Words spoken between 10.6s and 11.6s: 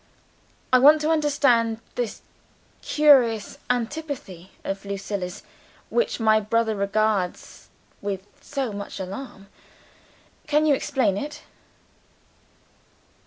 you explain it?"